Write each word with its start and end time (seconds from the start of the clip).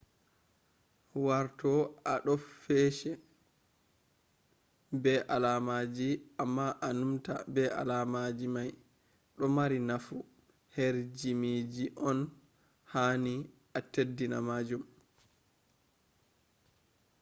warto 1.25 1.71
a 2.13 2.13
do 2.25 2.35
fece 2.63 3.11
be 5.01 5.13
alamaji 5.35 6.09
,amma 6.43 6.65
a 6.87 6.89
numta 6.99 7.33
be 7.53 7.63
alamaji 7.81 8.45
mai 8.55 8.69
do 9.37 9.45
mari 9.57 9.77
nufu 9.89 10.17
her 10.75 10.95
jimiji 11.17 11.85
on, 12.09 12.19
ha 12.91 13.03
ni 13.23 13.33
a 13.77 13.79
teddini 13.91 14.37
majum 14.47 14.83